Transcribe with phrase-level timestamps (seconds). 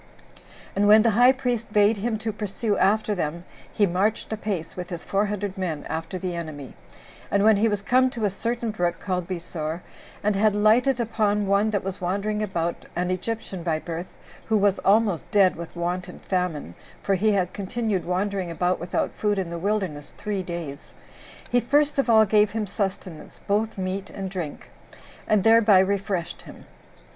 [0.75, 4.89] And when the high priest bade him to pursue after them, he marched apace, with
[4.89, 6.73] his four hundred men, after the enemy;
[7.29, 9.81] and when he was come to a certain brook called Besor,
[10.23, 14.07] and had lighted upon one that was wandering about, an Egyptian by birth,
[14.47, 16.73] who was almost dead with want and famine,
[17.03, 20.95] [for he had continued wandering about without food in the wilderness three days,]
[21.51, 24.71] he first of all gave him sustenance, both meat and drink,
[25.27, 26.65] and thereby refreshed him.